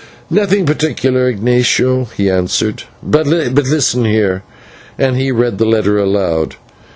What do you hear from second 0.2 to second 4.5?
"Nothing particular, Ignatio," he answered; "but listen here."